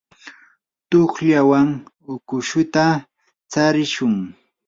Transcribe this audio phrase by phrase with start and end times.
[0.89, 1.69] tuqllawan
[2.13, 2.85] ukushuta
[3.51, 4.13] tsarishun.